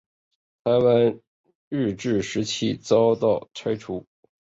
[0.63, 1.19] 台湾
[1.69, 4.07] 日治时期遭到拆除。